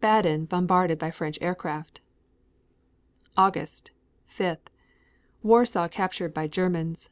[0.00, 2.00] Baden bombarded by French aircraft.
[3.36, 3.90] August
[4.28, 4.56] 5.
[5.42, 7.10] Warsaw captured by Germans.